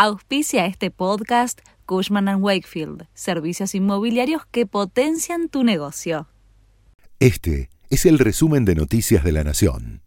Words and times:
Auspicia 0.00 0.64
este 0.66 0.92
podcast 0.92 1.58
Cushman⁇ 1.84 2.26
Wakefield, 2.40 3.08
servicios 3.14 3.74
inmobiliarios 3.74 4.46
que 4.46 4.64
potencian 4.64 5.48
tu 5.48 5.64
negocio. 5.64 6.28
Este 7.18 7.68
es 7.90 8.06
el 8.06 8.20
resumen 8.20 8.64
de 8.64 8.76
Noticias 8.76 9.24
de 9.24 9.32
la 9.32 9.42
Nación. 9.42 10.02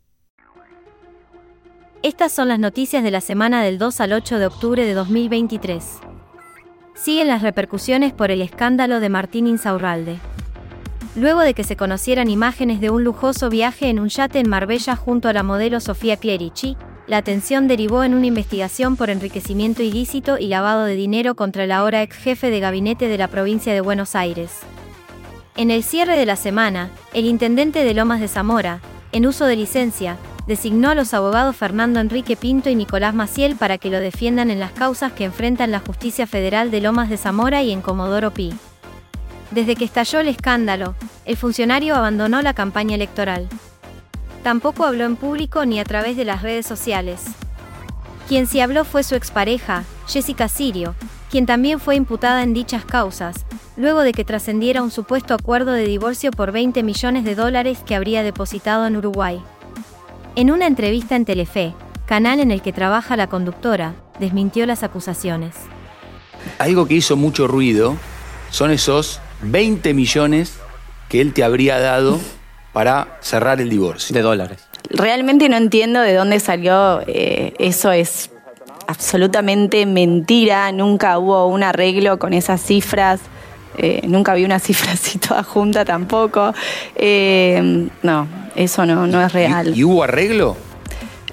Estas 2.03 2.31
son 2.31 2.47
las 2.47 2.57
noticias 2.57 3.03
de 3.03 3.11
la 3.11 3.19
semana 3.19 3.61
del 3.63 3.79
2 3.79 3.99
al 3.99 4.13
8 4.13 4.39
de 4.39 4.45
octubre 4.45 4.85
de 4.85 4.93
2023. 4.93 5.83
Siguen 6.95 7.27
las 7.27 7.41
repercusiones 7.41 8.13
por 8.13 8.31
el 8.31 8.41
escándalo 8.41 9.01
de 9.01 9.09
Martín 9.09 9.45
Insaurralde. 9.45 10.19
Luego 11.17 11.41
de 11.41 11.53
que 11.53 11.65
se 11.65 11.75
conocieran 11.75 12.29
imágenes 12.29 12.79
de 12.79 12.91
un 12.91 13.03
lujoso 13.03 13.49
viaje 13.49 13.89
en 13.89 13.99
un 13.99 14.07
yate 14.07 14.39
en 14.39 14.49
Marbella 14.49 14.95
junto 14.95 15.27
a 15.27 15.33
la 15.33 15.43
modelo 15.43 15.81
Sofía 15.81 16.15
Pierici, 16.15 16.77
la 17.11 17.17
atención 17.17 17.67
derivó 17.67 18.05
en 18.05 18.13
una 18.13 18.27
investigación 18.27 18.95
por 18.95 19.09
enriquecimiento 19.09 19.83
ilícito 19.83 20.37
y 20.37 20.47
lavado 20.47 20.85
de 20.85 20.95
dinero 20.95 21.35
contra 21.35 21.65
el 21.65 21.73
ahora 21.73 22.03
ex 22.03 22.15
jefe 22.15 22.49
de 22.49 22.61
gabinete 22.61 23.09
de 23.09 23.17
la 23.17 23.27
provincia 23.27 23.73
de 23.73 23.81
Buenos 23.81 24.15
Aires. 24.15 24.59
En 25.57 25.71
el 25.71 25.83
cierre 25.83 26.15
de 26.15 26.25
la 26.25 26.37
semana, 26.37 26.89
el 27.13 27.25
intendente 27.25 27.83
de 27.83 27.93
Lomas 27.93 28.21
de 28.21 28.29
Zamora, 28.29 28.79
en 29.11 29.27
uso 29.27 29.45
de 29.45 29.57
licencia, 29.57 30.15
designó 30.47 30.89
a 30.89 30.95
los 30.95 31.13
abogados 31.13 31.53
Fernando 31.53 31.99
Enrique 31.99 32.37
Pinto 32.37 32.69
y 32.69 32.75
Nicolás 32.75 33.13
Maciel 33.13 33.57
para 33.57 33.77
que 33.77 33.89
lo 33.89 33.99
defiendan 33.99 34.49
en 34.49 34.61
las 34.61 34.71
causas 34.71 35.11
que 35.11 35.25
enfrentan 35.25 35.69
la 35.69 35.81
justicia 35.81 36.27
federal 36.27 36.71
de 36.71 36.79
Lomas 36.79 37.09
de 37.09 37.17
Zamora 37.17 37.61
y 37.61 37.73
en 37.73 37.81
Comodoro 37.81 38.31
Pi. 38.31 38.53
Desde 39.51 39.75
que 39.75 39.83
estalló 39.83 40.21
el 40.21 40.29
escándalo, 40.29 40.95
el 41.25 41.35
funcionario 41.35 41.93
abandonó 41.93 42.41
la 42.41 42.53
campaña 42.53 42.95
electoral. 42.95 43.49
Tampoco 44.43 44.85
habló 44.85 45.05
en 45.05 45.15
público 45.15 45.65
ni 45.65 45.79
a 45.79 45.83
través 45.83 46.17
de 46.17 46.25
las 46.25 46.41
redes 46.41 46.65
sociales. 46.65 47.21
Quien 48.27 48.47
sí 48.47 48.59
habló 48.59 48.85
fue 48.85 49.03
su 49.03 49.15
expareja, 49.15 49.83
Jessica 50.07 50.47
Sirio, 50.47 50.95
quien 51.29 51.45
también 51.45 51.79
fue 51.79 51.95
imputada 51.95 52.41
en 52.43 52.53
dichas 52.53 52.83
causas, 52.83 53.45
luego 53.77 54.01
de 54.01 54.13
que 54.13 54.25
trascendiera 54.25 54.81
un 54.81 54.91
supuesto 54.91 55.33
acuerdo 55.33 55.71
de 55.71 55.85
divorcio 55.85 56.31
por 56.31 56.51
20 56.51 56.81
millones 56.83 57.23
de 57.23 57.35
dólares 57.35 57.79
que 57.85 57.95
habría 57.95 58.23
depositado 58.23 58.87
en 58.87 58.97
Uruguay. 58.97 59.41
En 60.35 60.49
una 60.49 60.65
entrevista 60.65 61.15
en 61.15 61.25
Telefe, 61.25 61.73
canal 62.05 62.39
en 62.39 62.51
el 62.51 62.61
que 62.61 62.73
trabaja 62.73 63.15
la 63.17 63.27
conductora, 63.27 63.95
desmintió 64.19 64.65
las 64.65 64.83
acusaciones. 64.83 65.55
Algo 66.57 66.87
que 66.87 66.95
hizo 66.95 67.15
mucho 67.15 67.47
ruido 67.47 67.95
son 68.49 68.71
esos 68.71 69.19
20 69.43 69.93
millones 69.93 70.57
que 71.09 71.21
él 71.21 71.33
te 71.33 71.43
habría 71.43 71.79
dado 71.79 72.19
para 72.73 73.17
cerrar 73.21 73.59
el 73.61 73.69
divorcio. 73.69 74.13
De 74.13 74.21
dólares. 74.21 74.59
Realmente 74.89 75.47
no 75.49 75.57
entiendo 75.57 76.01
de 76.01 76.13
dónde 76.13 76.39
salió. 76.39 77.01
eh, 77.07 77.53
eso 77.59 77.91
es 77.91 78.29
absolutamente 78.87 79.85
mentira. 79.85 80.71
Nunca 80.71 81.17
hubo 81.17 81.47
un 81.47 81.63
arreglo 81.63 82.19
con 82.19 82.33
esas 82.33 82.61
cifras. 82.61 83.19
eh, 83.77 84.01
nunca 84.07 84.33
vi 84.33 84.43
una 84.43 84.59
cifra 84.59 84.91
así 84.93 85.17
toda 85.19 85.43
junta 85.43 85.85
tampoco. 85.85 86.53
Eh, 86.95 87.87
no, 88.03 88.27
eso 88.55 88.85
no, 88.85 89.07
no 89.07 89.21
es 89.25 89.31
real. 89.33 89.69
¿Y, 89.75 89.79
y 89.79 89.83
hubo 89.83 90.03
arreglo? 90.03 90.57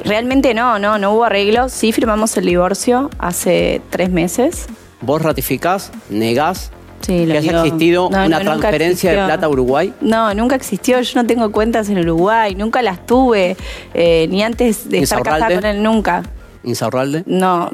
Realmente 0.04 0.54
no, 0.54 0.78
no, 0.78 0.98
no 0.98 1.12
hubo 1.12 1.24
arreglo. 1.24 1.68
Sí 1.68 1.90
firmamos 1.92 2.36
el 2.36 2.44
divorcio 2.46 3.10
hace 3.18 3.80
tres 3.90 4.10
meses. 4.10 4.66
¿Vos 5.00 5.22
ratificás, 5.22 5.90
negás 6.10 6.70
Sí, 7.00 7.24
lo 7.26 7.32
que 7.32 7.38
haya 7.38 7.64
existido 7.64 8.08
No, 8.10 8.26
una 8.26 8.28
no, 8.28 8.40
transferencia 8.40 9.10
de 9.10 9.16
existió. 9.16 9.26
plata 9.26 9.46
a 9.46 9.48
Uruguay? 9.48 9.94
No, 10.00 10.34
nunca 10.34 10.56
existió. 10.56 11.00
Yo 11.00 11.22
no 11.22 11.26
tengo 11.26 11.50
cuentas 11.52 11.88
en 11.88 11.98
Uruguay, 11.98 12.54
nunca 12.54 12.82
las 12.82 13.06
tuve, 13.06 13.56
eh, 13.94 14.26
ni 14.30 14.42
antes 14.42 14.88
de 14.88 14.98
estar 15.00 15.22
casada 15.22 15.54
con 15.54 15.64
él, 15.64 15.82
nunca. 15.82 16.22
Insaurralde. 16.64 17.22
No, 17.26 17.70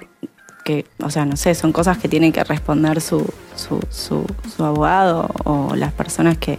que, 0.65 0.87
o 1.03 1.11
sea, 1.11 1.25
no 1.25 1.37
sé, 1.37 1.55
son 1.55 1.73
cosas 1.73 1.99
que 1.99 2.09
tienen 2.09 2.33
que 2.33 2.45
responder 2.45 3.01
su, 3.01 3.27
su, 3.57 3.81
su, 3.91 4.25
su 4.55 4.65
abogado 4.65 5.29
o 5.45 5.75
las 5.75 5.93
personas 5.93 6.39
que, 6.39 6.59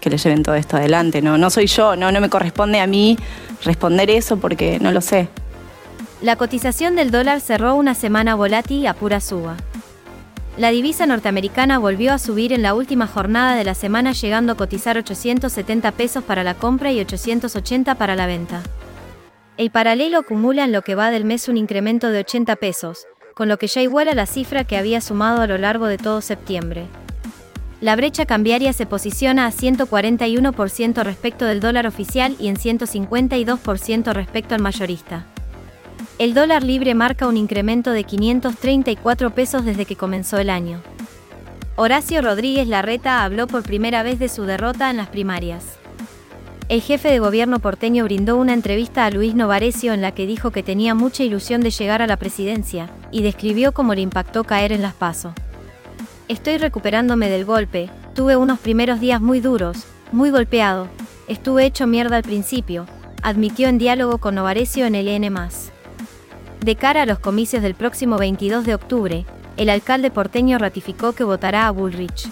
que 0.00 0.10
le 0.10 0.18
lleven 0.18 0.42
todo 0.42 0.54
esto 0.54 0.76
adelante. 0.76 1.20
No, 1.22 1.36
no 1.38 1.50
soy 1.50 1.66
yo, 1.66 1.96
no, 1.96 2.12
no 2.12 2.20
me 2.20 2.28
corresponde 2.28 2.80
a 2.80 2.86
mí 2.86 3.18
responder 3.64 4.10
eso 4.10 4.36
porque 4.36 4.78
no 4.78 4.92
lo 4.92 5.00
sé. 5.00 5.28
La 6.22 6.36
cotización 6.36 6.96
del 6.96 7.10
dólar 7.10 7.40
cerró 7.40 7.74
una 7.74 7.94
semana 7.94 8.34
volátil 8.34 8.86
a 8.86 8.94
pura 8.94 9.20
suba. 9.20 9.56
La 10.56 10.70
divisa 10.70 11.04
norteamericana 11.04 11.78
volvió 11.78 12.12
a 12.12 12.18
subir 12.18 12.52
en 12.52 12.62
la 12.62 12.74
última 12.74 13.08
jornada 13.08 13.56
de 13.56 13.64
la 13.64 13.74
semana 13.74 14.12
llegando 14.12 14.52
a 14.52 14.56
cotizar 14.56 14.96
870 14.96 15.90
pesos 15.92 16.22
para 16.22 16.44
la 16.44 16.54
compra 16.54 16.92
y 16.92 17.00
880 17.00 17.96
para 17.96 18.14
la 18.14 18.26
venta. 18.26 18.62
El 19.56 19.70
paralelo 19.70 20.18
acumula 20.18 20.64
en 20.64 20.70
lo 20.70 20.82
que 20.82 20.94
va 20.94 21.10
del 21.10 21.24
mes 21.24 21.48
un 21.48 21.56
incremento 21.56 22.10
de 22.10 22.20
80 22.20 22.54
pesos, 22.56 23.06
con 23.34 23.48
lo 23.48 23.58
que 23.58 23.66
ya 23.66 23.82
iguala 23.82 24.14
la 24.14 24.26
cifra 24.26 24.62
que 24.62 24.76
había 24.76 25.00
sumado 25.00 25.42
a 25.42 25.48
lo 25.48 25.58
largo 25.58 25.86
de 25.86 25.98
todo 25.98 26.20
septiembre. 26.20 26.86
La 27.80 27.96
brecha 27.96 28.24
cambiaria 28.24 28.72
se 28.72 28.86
posiciona 28.86 29.46
a 29.46 29.50
141% 29.50 31.02
respecto 31.02 31.46
del 31.46 31.58
dólar 31.58 31.88
oficial 31.88 32.36
y 32.38 32.46
en 32.46 32.56
152% 32.56 34.12
respecto 34.12 34.54
al 34.54 34.62
mayorista. 34.62 35.26
El 36.18 36.34
dólar 36.34 36.62
libre 36.62 36.94
marca 36.94 37.26
un 37.26 37.36
incremento 37.36 37.90
de 37.90 38.04
534 38.04 39.34
pesos 39.34 39.64
desde 39.64 39.84
que 39.84 39.96
comenzó 39.96 40.38
el 40.38 40.50
año. 40.50 40.80
Horacio 41.76 42.22
Rodríguez 42.22 42.68
Larreta 42.68 43.24
habló 43.24 43.46
por 43.46 43.64
primera 43.64 44.02
vez 44.04 44.18
de 44.18 44.28
su 44.28 44.44
derrota 44.44 44.90
en 44.90 44.96
las 44.96 45.08
primarias. 45.08 45.76
El 46.68 46.80
jefe 46.80 47.10
de 47.10 47.18
gobierno 47.18 47.58
porteño 47.58 48.04
brindó 48.04 48.36
una 48.36 48.54
entrevista 48.54 49.04
a 49.04 49.10
Luis 49.10 49.34
Novarecio 49.34 49.92
en 49.92 50.00
la 50.00 50.12
que 50.12 50.26
dijo 50.26 50.50
que 50.50 50.62
tenía 50.62 50.94
mucha 50.94 51.22
ilusión 51.22 51.60
de 51.60 51.70
llegar 51.70 52.00
a 52.00 52.06
la 52.06 52.16
presidencia, 52.16 52.88
y 53.10 53.22
describió 53.22 53.72
cómo 53.72 53.94
le 53.94 54.00
impactó 54.00 54.44
caer 54.44 54.72
en 54.72 54.80
las 54.80 54.94
PASO. 54.94 55.34
Estoy 56.28 56.56
recuperándome 56.56 57.28
del 57.28 57.44
golpe, 57.44 57.90
tuve 58.14 58.36
unos 58.36 58.60
primeros 58.60 58.98
días 58.98 59.20
muy 59.20 59.40
duros, 59.40 59.84
muy 60.10 60.30
golpeado, 60.30 60.88
estuve 61.28 61.66
hecho 61.66 61.86
mierda 61.86 62.16
al 62.16 62.22
principio, 62.22 62.86
admitió 63.22 63.68
en 63.68 63.76
diálogo 63.76 64.18
con 64.18 64.34
Novarecio 64.36 64.86
en 64.86 64.94
el 64.94 65.08
N+. 65.08 65.30
De 66.64 66.76
cara 66.76 67.02
a 67.02 67.06
los 67.06 67.18
comicios 67.18 67.62
del 67.62 67.74
próximo 67.74 68.16
22 68.16 68.64
de 68.64 68.74
octubre, 68.74 69.26
el 69.58 69.68
alcalde 69.68 70.10
porteño 70.10 70.56
ratificó 70.56 71.12
que 71.12 71.22
votará 71.22 71.66
a 71.66 71.70
Bullrich. 71.70 72.30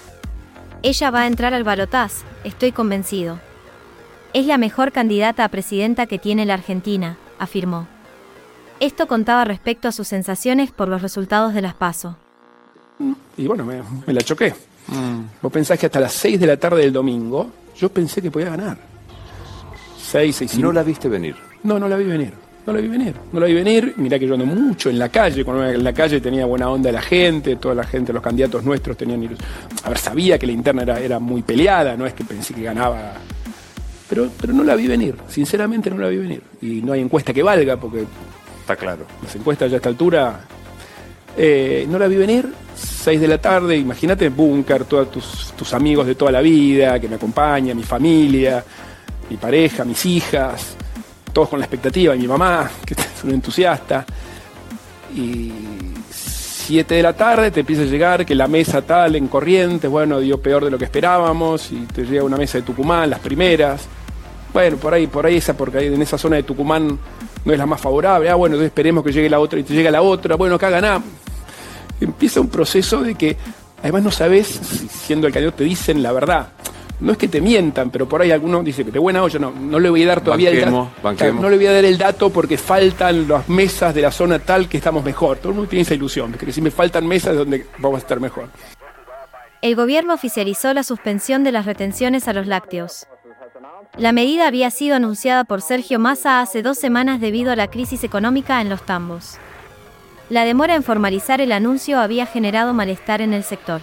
Ella 0.82 1.10
va 1.10 1.20
a 1.20 1.26
entrar 1.26 1.52
al 1.52 1.64
balotaz, 1.64 2.22
estoy 2.42 2.72
convencido. 2.72 3.38
Es 4.32 4.46
la 4.46 4.56
mejor 4.56 4.90
candidata 4.90 5.44
a 5.44 5.50
presidenta 5.50 6.06
que 6.06 6.18
tiene 6.18 6.46
la 6.46 6.54
Argentina, 6.54 7.18
afirmó. 7.38 7.86
Esto 8.80 9.06
contaba 9.06 9.44
respecto 9.44 9.86
a 9.86 9.92
sus 9.92 10.08
sensaciones 10.08 10.70
por 10.70 10.88
los 10.88 11.02
resultados 11.02 11.52
de 11.52 11.60
las 11.60 11.74
PASO. 11.74 12.16
Y 13.36 13.46
bueno, 13.46 13.66
me, 13.66 13.82
me 14.06 14.14
la 14.14 14.22
choqué. 14.22 14.54
Vos 15.42 15.52
pensás 15.52 15.78
que 15.78 15.84
hasta 15.84 16.00
las 16.00 16.14
6 16.14 16.40
de 16.40 16.46
la 16.46 16.56
tarde 16.56 16.80
del 16.80 16.92
domingo 16.94 17.50
yo 17.76 17.90
pensé 17.90 18.22
que 18.22 18.30
podía 18.30 18.48
ganar. 18.48 18.78
6, 19.98 20.34
6 20.36 20.58
No 20.58 20.72
la 20.72 20.82
viste 20.82 21.10
venir. 21.10 21.36
No, 21.64 21.78
no 21.78 21.86
la 21.86 21.96
vi 21.98 22.06
venir. 22.06 22.32
No 22.66 22.72
la 22.72 22.80
vi 22.80 22.86
venir. 22.88 23.14
No 23.32 23.40
la 23.40 23.46
vi 23.46 23.54
venir. 23.54 23.94
Mirá 23.96 24.18
que 24.18 24.26
yo 24.26 24.34
ando 24.34 24.46
mucho 24.46 24.88
en 24.88 24.98
la 24.98 25.08
calle. 25.08 25.44
Cuando 25.44 25.66
en 25.68 25.82
la 25.82 25.92
calle 25.92 26.20
tenía 26.20 26.46
buena 26.46 26.68
onda 26.70 26.92
la 26.92 27.02
gente, 27.02 27.56
toda 27.56 27.74
la 27.74 27.84
gente, 27.84 28.12
los 28.12 28.22
candidatos 28.22 28.62
nuestros 28.62 28.96
tenían 28.96 29.22
ilusión. 29.22 29.48
A 29.82 29.88
ver, 29.88 29.98
sabía 29.98 30.38
que 30.38 30.46
la 30.46 30.52
interna 30.52 30.82
era, 30.82 31.00
era 31.00 31.18
muy 31.18 31.42
peleada, 31.42 31.96
no 31.96 32.06
es 32.06 32.12
que 32.14 32.24
pensé 32.24 32.54
que 32.54 32.62
ganaba. 32.62 33.14
Pero, 34.08 34.28
pero 34.40 34.52
no 34.52 34.62
la 34.62 34.76
vi 34.76 34.86
venir. 34.86 35.16
Sinceramente 35.28 35.90
no 35.90 35.96
la 35.98 36.08
vi 36.08 36.18
venir. 36.18 36.42
Y 36.60 36.82
no 36.82 36.92
hay 36.92 37.00
encuesta 37.00 37.32
que 37.32 37.42
valga, 37.42 37.76
porque 37.78 38.04
Está 38.60 38.76
claro. 38.76 39.06
las 39.22 39.34
encuestas 39.34 39.68
ya 39.70 39.76
a 39.76 39.78
esta 39.78 39.88
altura. 39.88 40.40
eh, 41.36 41.84
no 41.88 41.98
la 41.98 42.06
vi 42.06 42.14
venir, 42.16 42.46
6 42.76 43.20
de 43.20 43.26
la 43.26 43.38
tarde, 43.38 43.76
imagínate 43.76 44.28
búnker, 44.28 44.84
todos 44.84 45.10
tus, 45.10 45.52
tus 45.56 45.74
amigos 45.74 46.06
de 46.06 46.14
toda 46.14 46.30
la 46.30 46.40
vida, 46.40 47.00
que 47.00 47.08
me 47.08 47.16
acompañan, 47.16 47.76
mi 47.76 47.82
familia, 47.82 48.62
mi 49.30 49.36
pareja, 49.36 49.84
mis 49.84 50.04
hijas, 50.06 50.76
todos 51.32 51.48
con 51.48 51.58
la 51.58 51.64
expectativa, 51.64 52.14
y 52.14 52.20
mi 52.20 52.28
mamá, 52.28 52.70
que 52.84 52.94
es 52.94 53.24
un 53.24 53.30
entusiasta. 53.30 54.04
Y 55.14 55.52
7 56.10 56.94
de 56.94 57.02
la 57.02 57.12
tarde 57.14 57.50
te 57.50 57.60
empieza 57.60 57.82
a 57.82 57.86
llegar 57.86 58.24
que 58.24 58.34
la 58.34 58.48
mesa 58.48 58.82
tal 58.82 59.16
en 59.16 59.28
Corrientes, 59.28 59.90
bueno, 59.90 60.20
dio 60.20 60.40
peor 60.40 60.64
de 60.64 60.70
lo 60.70 60.78
que 60.78 60.84
esperábamos, 60.84 61.72
y 61.72 61.86
te 61.86 62.04
llega 62.04 62.24
una 62.24 62.36
mesa 62.36 62.58
de 62.58 62.62
Tucumán, 62.62 63.10
las 63.10 63.20
primeras. 63.20 63.82
Bueno, 64.52 64.76
por 64.76 64.94
ahí, 64.94 65.06
por 65.06 65.26
ahí 65.26 65.36
esa, 65.36 65.56
porque 65.56 65.86
en 65.86 66.00
esa 66.02 66.18
zona 66.18 66.36
de 66.36 66.42
Tucumán 66.42 66.98
no 67.44 67.52
es 67.52 67.58
la 67.58 67.66
más 67.66 67.80
favorable. 67.80 68.28
Ah, 68.30 68.34
bueno, 68.34 68.60
esperemos 68.60 69.02
que 69.02 69.12
llegue 69.12 69.28
la 69.28 69.40
otra 69.40 69.58
y 69.58 69.62
te 69.62 69.74
llega 69.74 69.90
la 69.90 70.02
otra. 70.02 70.36
Bueno, 70.36 70.56
acá 70.56 70.70
ganamos. 70.70 71.08
Empieza 72.00 72.40
un 72.40 72.48
proceso 72.48 73.02
de 73.02 73.14
que 73.14 73.36
además 73.80 74.02
no 74.02 74.10
sabes, 74.10 74.46
si 74.46 74.88
siendo 74.88 75.26
el 75.26 75.32
candidato 75.32 75.58
te 75.58 75.64
dicen 75.64 76.02
la 76.02 76.12
verdad. 76.12 76.48
No 77.02 77.10
es 77.10 77.18
que 77.18 77.26
te 77.26 77.40
mientan, 77.40 77.90
pero 77.90 78.08
por 78.08 78.22
ahí 78.22 78.30
alguno 78.30 78.62
dice 78.62 78.84
que 78.84 78.92
de 78.92 78.98
buena 79.00 79.24
olla, 79.24 79.36
no, 79.40 79.50
no 79.50 79.80
le 79.80 79.90
voy 79.90 80.04
a 80.04 80.06
dar 80.06 80.20
todavía 80.20 80.50
Banquemos, 80.50 80.86
el 80.86 80.94
dato. 80.94 81.02
banquemos. 81.02 81.42
No 81.42 81.50
le 81.50 81.56
voy 81.56 81.66
a 81.66 81.72
dar 81.72 81.84
el 81.84 81.98
dato 81.98 82.30
porque 82.30 82.56
faltan 82.56 83.26
las 83.26 83.48
mesas 83.48 83.92
de 83.92 84.02
la 84.02 84.12
zona 84.12 84.38
tal 84.38 84.68
que 84.68 84.76
estamos 84.76 85.04
mejor. 85.04 85.38
Todo 85.38 85.48
el 85.48 85.54
mundo 85.56 85.68
tiene 85.68 85.82
esa 85.82 85.94
ilusión, 85.94 86.32
que 86.32 86.52
si 86.52 86.62
me 86.62 86.70
faltan 86.70 87.04
mesas 87.04 87.32
es 87.32 87.38
donde 87.38 87.66
vamos 87.78 87.98
a 87.98 88.02
estar 88.02 88.20
mejor. 88.20 88.50
El 89.62 89.74
gobierno 89.74 90.14
oficializó 90.14 90.72
la 90.74 90.84
suspensión 90.84 91.42
de 91.42 91.50
las 91.50 91.66
retenciones 91.66 92.28
a 92.28 92.32
los 92.32 92.46
lácteos. 92.46 93.08
La 93.98 94.12
medida 94.12 94.46
había 94.46 94.70
sido 94.70 94.94
anunciada 94.94 95.42
por 95.42 95.60
Sergio 95.60 95.98
Massa 95.98 96.40
hace 96.40 96.62
dos 96.62 96.78
semanas 96.78 97.20
debido 97.20 97.50
a 97.50 97.56
la 97.56 97.66
crisis 97.66 98.04
económica 98.04 98.60
en 98.60 98.68
los 98.68 98.86
tambos. 98.86 99.38
La 100.30 100.44
demora 100.44 100.76
en 100.76 100.84
formalizar 100.84 101.40
el 101.40 101.50
anuncio 101.50 101.98
había 101.98 102.26
generado 102.26 102.72
malestar 102.72 103.20
en 103.20 103.34
el 103.34 103.42
sector. 103.42 103.80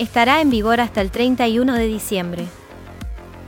Estará 0.00 0.40
en 0.40 0.48
vigor 0.48 0.80
hasta 0.80 1.02
el 1.02 1.10
31 1.10 1.74
de 1.74 1.86
diciembre. 1.86 2.46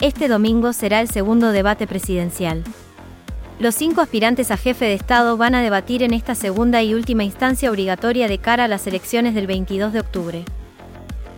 Este 0.03 0.29
domingo 0.29 0.75
será 0.75 1.01
el 1.01 1.09
segundo 1.09 1.51
debate 1.51 1.87
presidencial. 1.87 2.63
Los 3.59 3.75
cinco 3.75 4.03
aspirantes 4.03 4.51
a 4.51 4.59
jefe 4.59 4.85
de 4.85 4.93
Estado 4.93 5.39
van 5.39 5.55
a 5.55 5.63
debatir 5.63 6.03
en 6.03 6.13
esta 6.13 6.35
segunda 6.35 6.83
y 6.83 6.93
última 6.93 7.25
instancia 7.25 7.71
obligatoria 7.71 8.29
de 8.29 8.37
cara 8.37 8.65
a 8.65 8.69
las 8.69 8.87
elecciones 8.87 9.35
del 9.35 9.47
22 9.47 9.95
de 9.95 10.01
octubre. 10.01 10.45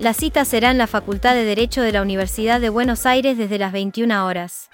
La 0.00 0.14
cita 0.14 0.44
será 0.44 0.72
en 0.72 0.78
la 0.78 0.88
Facultad 0.88 1.34
de 1.34 1.44
Derecho 1.44 1.80
de 1.80 1.92
la 1.92 2.02
Universidad 2.02 2.60
de 2.60 2.70
Buenos 2.70 3.06
Aires 3.06 3.38
desde 3.38 3.60
las 3.60 3.70
21 3.70 4.26
horas. 4.26 4.68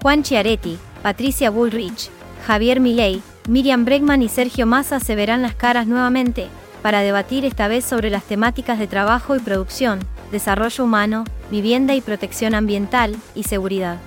Juan 0.00 0.22
Chiaretti, 0.22 0.78
Patricia 1.02 1.50
Bullrich, 1.50 2.08
Javier 2.46 2.78
Milei, 2.78 3.20
Miriam 3.48 3.84
Bregman 3.84 4.22
y 4.22 4.28
Sergio 4.28 4.64
Massa 4.64 5.00
se 5.00 5.16
verán 5.16 5.42
las 5.42 5.56
caras 5.56 5.88
nuevamente, 5.88 6.46
para 6.82 7.00
debatir 7.00 7.44
esta 7.44 7.68
vez 7.68 7.84
sobre 7.84 8.10
las 8.10 8.24
temáticas 8.24 8.78
de 8.78 8.86
trabajo 8.86 9.36
y 9.36 9.40
producción, 9.40 10.00
desarrollo 10.32 10.84
humano, 10.84 11.24
vivienda 11.50 11.94
y 11.94 12.00
protección 12.00 12.54
ambiental 12.54 13.16
y 13.34 13.44
seguridad. 13.44 13.98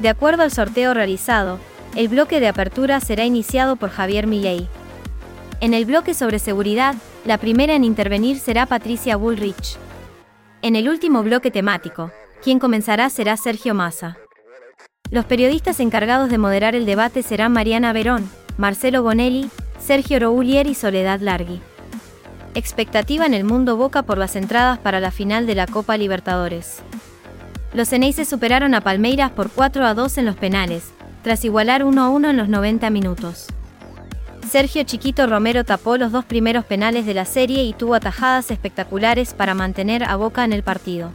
De 0.00 0.08
acuerdo 0.08 0.42
al 0.42 0.50
sorteo 0.50 0.94
realizado, 0.94 1.58
el 1.94 2.08
bloque 2.08 2.40
de 2.40 2.48
apertura 2.48 3.00
será 3.00 3.24
iniciado 3.24 3.76
por 3.76 3.90
Javier 3.90 4.26
Milei. 4.26 4.68
En 5.60 5.74
el 5.74 5.84
bloque 5.84 6.14
sobre 6.14 6.38
seguridad, 6.38 6.94
la 7.24 7.38
primera 7.38 7.74
en 7.74 7.84
intervenir 7.84 8.38
será 8.38 8.66
Patricia 8.66 9.16
Bullrich. 9.16 9.76
En 10.62 10.76
el 10.76 10.88
último 10.88 11.22
bloque 11.22 11.50
temático, 11.50 12.10
quien 12.42 12.58
comenzará 12.58 13.08
será 13.10 13.36
Sergio 13.36 13.74
Massa. 13.74 14.18
Los 15.10 15.24
periodistas 15.24 15.80
encargados 15.80 16.30
de 16.30 16.38
moderar 16.38 16.74
el 16.74 16.86
debate 16.86 17.22
serán 17.22 17.52
Mariana 17.52 17.92
Verón, 17.92 18.28
Marcelo 18.58 19.02
Bonelli, 19.02 19.48
Sergio 19.78 20.18
Roulier 20.18 20.66
y 20.66 20.74
Soledad 20.74 21.20
Largui. 21.20 21.60
Expectativa 22.56 23.26
en 23.26 23.34
el 23.34 23.42
mundo 23.42 23.76
Boca 23.76 24.04
por 24.04 24.16
las 24.16 24.36
entradas 24.36 24.78
para 24.78 25.00
la 25.00 25.10
final 25.10 25.44
de 25.44 25.56
la 25.56 25.66
Copa 25.66 25.96
Libertadores. 25.96 26.78
Los 27.72 27.88
Ceneices 27.88 28.28
superaron 28.28 28.74
a 28.74 28.80
Palmeiras 28.80 29.32
por 29.32 29.50
4 29.50 29.84
a 29.84 29.94
2 29.94 30.18
en 30.18 30.24
los 30.24 30.36
penales, 30.36 30.92
tras 31.24 31.44
igualar 31.44 31.82
1 31.84 32.00
a 32.00 32.08
1 32.10 32.30
en 32.30 32.36
los 32.36 32.48
90 32.48 32.90
minutos. 32.90 33.48
Sergio 34.48 34.84
Chiquito 34.84 35.26
Romero 35.26 35.64
tapó 35.64 35.96
los 35.96 36.12
dos 36.12 36.24
primeros 36.24 36.64
penales 36.64 37.06
de 37.06 37.14
la 37.14 37.24
serie 37.24 37.64
y 37.64 37.72
tuvo 37.72 37.96
atajadas 37.96 38.52
espectaculares 38.52 39.34
para 39.34 39.54
mantener 39.54 40.04
a 40.04 40.14
Boca 40.14 40.44
en 40.44 40.52
el 40.52 40.62
partido. 40.62 41.10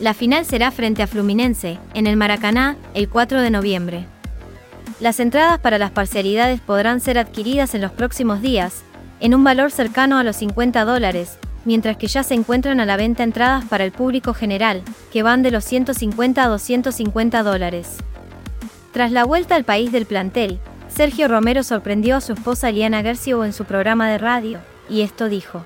La 0.00 0.14
final 0.14 0.46
será 0.46 0.70
frente 0.70 1.02
a 1.02 1.06
Fluminense, 1.06 1.78
en 1.92 2.06
el 2.06 2.16
Maracaná, 2.16 2.78
el 2.94 3.10
4 3.10 3.42
de 3.42 3.50
noviembre. 3.50 4.06
Las 4.98 5.20
entradas 5.20 5.58
para 5.58 5.76
las 5.76 5.90
parcialidades 5.90 6.60
podrán 6.60 7.00
ser 7.00 7.18
adquiridas 7.18 7.74
en 7.74 7.82
los 7.82 7.92
próximos 7.92 8.40
días, 8.40 8.82
en 9.20 9.34
un 9.34 9.44
valor 9.44 9.70
cercano 9.70 10.18
a 10.18 10.24
los 10.24 10.36
50 10.36 10.84
dólares, 10.84 11.38
mientras 11.64 11.96
que 11.96 12.06
ya 12.06 12.22
se 12.22 12.34
encuentran 12.34 12.80
a 12.80 12.86
la 12.86 12.96
venta 12.96 13.22
entradas 13.22 13.64
para 13.64 13.84
el 13.84 13.92
público 13.92 14.34
general, 14.34 14.82
que 15.12 15.22
van 15.22 15.42
de 15.42 15.50
los 15.50 15.64
150 15.64 16.42
a 16.42 16.48
250 16.48 17.42
dólares. 17.42 17.96
Tras 18.92 19.12
la 19.12 19.24
vuelta 19.24 19.54
al 19.54 19.64
país 19.64 19.92
del 19.92 20.06
plantel, 20.06 20.58
Sergio 20.88 21.28
Romero 21.28 21.62
sorprendió 21.62 22.16
a 22.16 22.20
su 22.20 22.32
esposa 22.32 22.70
Liana 22.70 23.02
Gercio 23.02 23.44
en 23.44 23.52
su 23.52 23.64
programa 23.64 24.08
de 24.08 24.18
radio, 24.18 24.60
y 24.88 25.02
esto 25.02 25.28
dijo. 25.28 25.64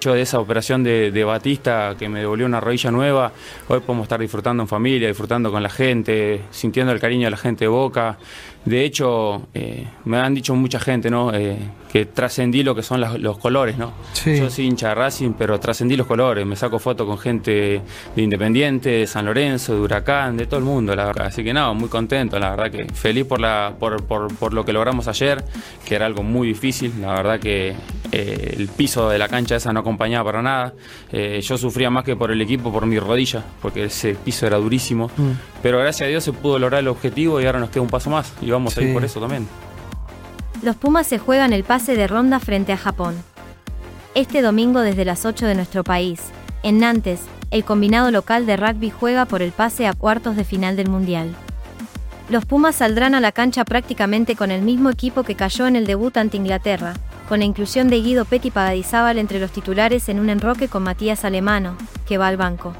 Yo 0.00 0.14
de 0.14 0.22
esa 0.22 0.38
operación 0.38 0.84
de, 0.84 1.10
de, 1.10 1.24
Batista 1.24 1.96
que 1.98 2.08
me 2.08 2.20
devolvió 2.20 2.46
una 2.46 2.60
rodilla 2.60 2.92
nueva, 2.92 3.32
hoy 3.66 3.80
podemos 3.80 4.04
estar 4.04 4.20
disfrutando 4.20 4.62
en 4.62 4.68
familia, 4.68 5.08
disfrutando 5.08 5.50
con 5.50 5.60
la 5.60 5.70
gente, 5.70 6.42
sintiendo 6.52 6.92
el 6.92 7.00
cariño 7.00 7.26
de 7.26 7.32
la 7.32 7.36
gente 7.36 7.64
de 7.64 7.68
Boca. 7.68 8.16
De 8.64 8.84
hecho, 8.84 9.48
eh, 9.54 9.88
me 10.04 10.18
han 10.18 10.34
dicho 10.34 10.54
mucha 10.54 10.78
gente 10.78 11.10
¿no? 11.10 11.32
Eh, 11.34 11.56
que 11.90 12.04
trascendí 12.06 12.62
lo 12.62 12.74
que 12.74 12.82
son 12.82 13.00
las, 13.00 13.18
los 13.18 13.38
colores. 13.38 13.78
¿no? 13.78 13.92
Sí. 14.12 14.36
Yo 14.38 14.50
soy 14.50 14.66
hincha 14.66 14.90
de 14.90 14.94
Racing, 14.94 15.32
pero 15.32 15.58
trascendí 15.58 15.96
los 15.96 16.06
colores. 16.06 16.46
Me 16.46 16.54
saco 16.54 16.78
fotos 16.78 17.06
con 17.06 17.18
gente 17.18 17.82
de 18.14 18.22
Independiente, 18.22 18.90
de 18.90 19.06
San 19.06 19.24
Lorenzo, 19.24 19.74
de 19.74 19.80
Huracán, 19.80 20.36
de 20.36 20.46
todo 20.46 20.58
el 20.58 20.66
mundo, 20.66 20.94
la 20.94 21.06
verdad. 21.06 21.26
Así 21.26 21.42
que 21.42 21.52
nada, 21.52 21.72
muy 21.72 21.88
contento, 21.88 22.38
la 22.38 22.50
verdad 22.50 22.70
que 22.70 22.92
feliz 22.92 23.24
por, 23.24 23.40
la, 23.40 23.74
por, 23.78 24.04
por, 24.04 24.34
por 24.36 24.52
lo 24.52 24.64
que 24.64 24.72
logramos 24.72 25.08
ayer, 25.08 25.42
que 25.84 25.94
era 25.94 26.06
algo 26.06 26.22
muy 26.22 26.48
difícil. 26.48 26.92
La 27.00 27.14
verdad 27.14 27.40
que 27.40 27.74
eh, 28.12 28.54
el 28.58 28.68
piso 28.68 29.08
de 29.10 29.18
la 29.18 29.28
cancha 29.28 29.56
esa 29.56 29.72
no 29.72 29.80
acompañaba 29.80 30.24
para 30.24 30.42
nada. 30.42 30.74
Eh, 31.12 31.40
yo 31.42 31.58
sufría 31.58 31.90
más 31.90 32.04
que 32.04 32.16
por 32.16 32.30
el 32.30 32.40
equipo, 32.40 32.72
por 32.72 32.86
mi 32.86 32.98
rodilla, 32.98 33.42
porque 33.60 33.84
ese 33.84 34.14
piso 34.14 34.46
era 34.46 34.56
durísimo. 34.56 35.10
Mm. 35.16 35.30
Pero 35.62 35.78
gracias 35.78 36.06
a 36.06 36.10
Dios 36.10 36.24
se 36.24 36.32
pudo 36.32 36.58
lograr 36.58 36.80
el 36.80 36.88
objetivo 36.88 37.40
y 37.40 37.46
ahora 37.46 37.60
nos 37.60 37.70
queda 37.70 37.82
un 37.82 37.88
paso 37.88 38.10
más. 38.10 38.32
Y 38.40 38.50
vamos 38.50 38.74
Sí. 38.74 38.80
a 38.80 38.82
ir 38.84 38.92
por 38.94 39.04
eso 39.04 39.20
también. 39.20 39.46
Los 40.62 40.76
Pumas 40.76 41.06
se 41.06 41.18
juegan 41.18 41.52
el 41.52 41.64
pase 41.64 41.94
de 41.96 42.06
ronda 42.06 42.40
frente 42.40 42.72
a 42.72 42.76
Japón. 42.76 43.14
Este 44.14 44.42
domingo 44.42 44.80
desde 44.80 45.04
las 45.04 45.24
8 45.24 45.46
de 45.46 45.54
nuestro 45.54 45.84
país, 45.84 46.20
en 46.62 46.80
Nantes, 46.80 47.20
el 47.50 47.64
combinado 47.64 48.10
local 48.10 48.46
de 48.46 48.56
rugby 48.56 48.90
juega 48.90 49.24
por 49.26 49.42
el 49.42 49.52
pase 49.52 49.86
a 49.86 49.92
cuartos 49.92 50.34
de 50.36 50.44
final 50.44 50.76
del 50.76 50.88
Mundial. 50.88 51.34
Los 52.28 52.44
Pumas 52.44 52.76
saldrán 52.76 53.14
a 53.14 53.20
la 53.20 53.32
cancha 53.32 53.64
prácticamente 53.64 54.34
con 54.36 54.50
el 54.50 54.62
mismo 54.62 54.90
equipo 54.90 55.22
que 55.22 55.34
cayó 55.34 55.66
en 55.66 55.76
el 55.76 55.86
debut 55.86 56.16
ante 56.16 56.36
Inglaterra, 56.36 56.94
con 57.28 57.40
la 57.40 57.44
inclusión 57.44 57.88
de 57.88 58.00
Guido 58.00 58.24
Petti 58.24 58.50
Pagadizábal 58.50 59.18
entre 59.18 59.38
los 59.38 59.50
titulares 59.50 60.08
en 60.08 60.18
un 60.18 60.30
enroque 60.30 60.68
con 60.68 60.82
Matías 60.82 61.24
Alemano, 61.24 61.76
que 62.06 62.16
va 62.16 62.28
al 62.28 62.38
banco. 62.38 62.74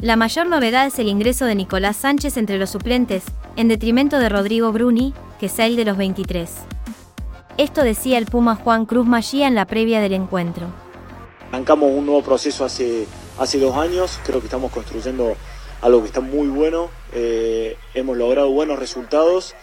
La 0.00 0.16
mayor 0.16 0.46
novedad 0.46 0.86
es 0.86 0.98
el 0.98 1.08
ingreso 1.08 1.44
de 1.44 1.54
Nicolás 1.54 1.98
Sánchez 1.98 2.38
entre 2.38 2.56
los 2.56 2.70
suplentes, 2.70 3.24
en 3.56 3.68
detrimento 3.68 4.18
de 4.18 4.30
Rodrigo 4.30 4.72
Bruni, 4.72 5.12
que 5.38 5.46
es 5.46 5.58
el 5.58 5.76
de 5.76 5.84
los 5.84 5.98
23. 5.98 6.50
Esto 7.58 7.82
decía 7.82 8.16
el 8.16 8.24
Puma 8.24 8.54
Juan 8.56 8.86
Cruz 8.86 9.06
Magía 9.06 9.46
en 9.46 9.54
la 9.54 9.66
previa 9.66 10.00
del 10.00 10.14
encuentro. 10.14 10.68
Arrancamos 11.50 11.90
un 11.92 12.06
nuevo 12.06 12.22
proceso 12.22 12.64
hace, 12.64 13.06
hace 13.38 13.58
dos 13.58 13.76
años, 13.76 14.18
creo 14.24 14.40
que 14.40 14.46
estamos 14.46 14.72
construyendo 14.72 15.36
algo 15.82 16.00
que 16.00 16.06
está 16.06 16.20
muy 16.20 16.48
bueno, 16.48 16.88
eh, 17.12 17.76
hemos 17.92 18.16
logrado 18.16 18.50
buenos 18.50 18.78
resultados 18.78 19.54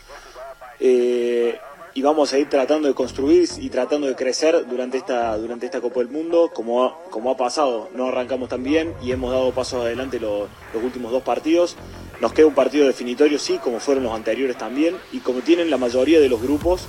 eh, 0.79 1.59
y 1.97 2.01
vamos 2.03 2.31
a 2.31 2.37
ir 2.37 2.47
tratando 2.47 2.87
de 2.87 2.93
construir 2.93 3.49
y 3.59 3.69
tratando 3.69 4.05
de 4.05 4.15
crecer 4.15 4.67
durante 4.69 4.99
esta, 4.99 5.35
durante 5.35 5.65
esta 5.65 5.81
Copa 5.81 5.99
del 6.01 6.09
Mundo, 6.09 6.51
como 6.53 6.83
ha, 6.83 6.95
como 7.09 7.31
ha 7.31 7.37
pasado, 7.37 7.89
no 7.95 8.05
arrancamos 8.09 8.49
tan 8.49 8.61
bien 8.61 8.93
y 9.03 9.11
hemos 9.11 9.31
dado 9.31 9.51
pasos 9.51 9.81
adelante 9.83 10.19
lo- 10.19 10.47
los 10.75 10.83
últimos 10.83 11.11
dos 11.11 11.23
partidos. 11.23 11.75
Nos 12.21 12.33
queda 12.33 12.45
un 12.45 12.53
partido 12.53 12.85
definitorio, 12.85 13.39
sí, 13.39 13.57
como 13.57 13.79
fueron 13.79 14.03
los 14.03 14.13
anteriores 14.13 14.55
también, 14.59 14.95
y 15.11 15.21
como 15.21 15.39
tienen 15.39 15.71
la 15.71 15.77
mayoría 15.77 16.19
de 16.19 16.29
los 16.29 16.39
grupos 16.39 16.85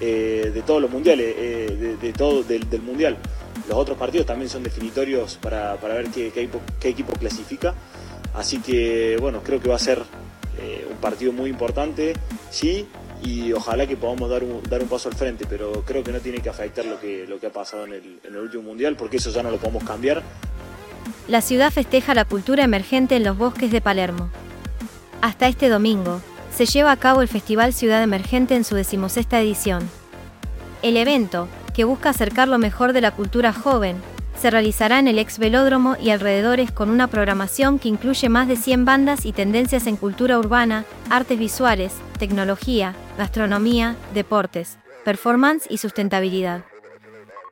eh, 0.00 0.52
de 0.54 0.62
todos 0.62 0.80
los 0.80 0.88
mundiales, 0.88 1.34
eh, 1.36 1.96
de, 2.00 2.12
todo 2.12 2.44
del, 2.44 2.70
del 2.70 2.82
mundial. 2.82 3.16
Los 3.68 3.76
otros 3.76 3.98
partidos 3.98 4.24
también 4.24 4.48
son 4.48 4.62
definitorios 4.62 5.36
para, 5.42 5.74
para 5.78 5.94
ver 5.94 6.10
qué, 6.10 6.30
qué 6.30 6.42
equipo, 6.42 6.60
qué 6.78 6.90
equipo 6.90 7.12
clasifica. 7.14 7.74
Así 8.34 8.58
que 8.58 9.16
bueno, 9.20 9.40
creo 9.42 9.60
que 9.60 9.68
va 9.68 9.74
a 9.74 9.80
ser 9.80 10.00
eh, 10.60 10.86
un 10.88 10.96
partido 10.98 11.32
muy 11.32 11.50
importante, 11.50 12.14
sí, 12.50 12.86
y 13.24 13.52
ojalá 13.52 13.86
que 13.86 13.96
podamos 13.96 14.28
dar 14.28 14.44
un, 14.44 14.62
dar 14.68 14.82
un 14.82 14.88
paso 14.88 15.08
al 15.08 15.14
frente, 15.14 15.46
pero 15.48 15.82
creo 15.84 16.04
que 16.04 16.12
no 16.12 16.20
tiene 16.20 16.40
que 16.40 16.50
afectar 16.50 16.84
lo 16.84 17.00
que, 17.00 17.26
lo 17.26 17.40
que 17.40 17.46
ha 17.46 17.52
pasado 17.52 17.86
en 17.86 17.94
el, 17.94 18.20
en 18.22 18.34
el 18.34 18.36
último 18.36 18.62
mundial, 18.64 18.96
porque 18.96 19.16
eso 19.16 19.30
ya 19.30 19.42
no 19.42 19.50
lo 19.50 19.56
podemos 19.56 19.82
cambiar. 19.82 20.22
La 21.26 21.40
ciudad 21.40 21.70
festeja 21.70 22.14
la 22.14 22.26
cultura 22.26 22.64
emergente 22.64 23.16
en 23.16 23.24
los 23.24 23.38
bosques 23.38 23.70
de 23.70 23.80
Palermo. 23.80 24.28
Hasta 25.22 25.48
este 25.48 25.70
domingo, 25.70 26.20
se 26.54 26.66
lleva 26.66 26.92
a 26.92 26.98
cabo 26.98 27.22
el 27.22 27.28
Festival 27.28 27.72
Ciudad 27.72 28.02
Emergente 28.02 28.54
en 28.54 28.64
su 28.64 28.74
decimosexta 28.74 29.40
edición. 29.40 29.88
El 30.82 30.98
evento, 30.98 31.48
que 31.72 31.84
busca 31.84 32.10
acercar 32.10 32.48
lo 32.48 32.58
mejor 32.58 32.92
de 32.92 33.00
la 33.00 33.10
cultura 33.10 33.54
joven, 33.54 33.96
se 34.38 34.50
realizará 34.50 34.98
en 34.98 35.08
el 35.08 35.18
ex 35.18 35.38
velódromo 35.38 35.96
y 35.98 36.10
alrededores 36.10 36.70
con 36.70 36.90
una 36.90 37.06
programación 37.06 37.78
que 37.78 37.88
incluye 37.88 38.28
más 38.28 38.48
de 38.48 38.56
100 38.56 38.84
bandas 38.84 39.24
y 39.24 39.32
tendencias 39.32 39.86
en 39.86 39.96
cultura 39.96 40.38
urbana, 40.38 40.84
artes 41.08 41.38
visuales, 41.38 41.94
tecnología, 42.18 42.94
gastronomía, 43.16 43.96
deportes, 44.12 44.78
performance 45.04 45.66
y 45.70 45.78
sustentabilidad. 45.78 46.64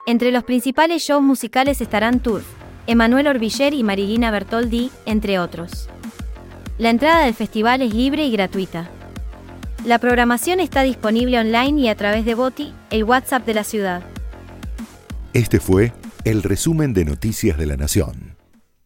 Entre 0.07 0.33
los 0.33 0.45
principales 0.45 1.03
shows 1.03 1.23
musicales 1.23 1.81
estarán 1.81 2.21
Turf, 2.21 2.45
Emanuel 2.87 3.29
Orbiller 3.29 3.73
y 3.75 3.83
Marilina 3.85 4.31
Bertoldi, 4.31 4.91
entre 5.07 5.39
otros. 5.39 5.89
La 6.79 6.91
entrada 6.91 7.25
del 7.25 7.35
festival 7.35 7.83
es 7.83 7.95
libre 7.95 8.27
y 8.27 8.33
gratuita. 8.33 8.89
La 9.85 9.99
programación 9.99 10.61
está 10.61 10.83
disponible 10.83 11.39
online 11.39 11.81
y 11.81 11.89
a 11.89 11.97
través 11.97 12.25
de 12.25 12.35
Boti, 12.35 12.73
el 12.91 13.05
WhatsApp 13.05 13.47
de 13.47 13.55
la 13.55 13.65
ciudad. 13.65 14.03
Este 15.33 15.61
fue 15.61 15.93
el 16.25 16.43
resumen 16.43 16.95
de 16.95 17.05
Noticias 17.05 17.57
de 17.57 17.67
la 17.67 17.77
Nación. 17.77 18.32